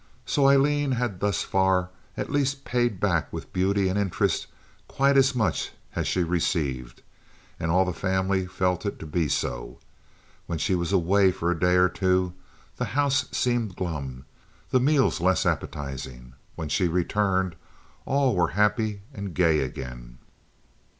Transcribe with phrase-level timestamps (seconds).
[0.25, 4.47] So Aileen had thus far at least paid back with beauty and interest
[4.87, 7.03] quite as much as she received,
[7.59, 9.77] and all the family felt it to be so.
[10.47, 12.33] When she was away for a day or two
[12.77, 16.33] the house seemed glum—the meals less appetizing.
[16.55, 17.55] When she returned,
[18.03, 20.17] all were happy and gay again.